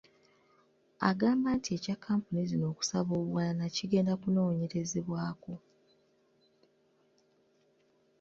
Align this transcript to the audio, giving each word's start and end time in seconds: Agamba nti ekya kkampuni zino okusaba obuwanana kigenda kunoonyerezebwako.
Agamba 1.09 1.47
nti 1.57 1.69
ekya 1.77 1.95
kkampuni 1.97 2.41
zino 2.49 2.65
okusaba 2.73 3.11
obuwanana 3.19 3.65
kigenda 3.75 4.13
kunoonyerezebwako. 4.21 5.53